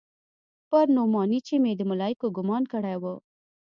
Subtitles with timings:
[0.69, 3.05] پر نعماني چې مې د ملايکو ګومان کړى و.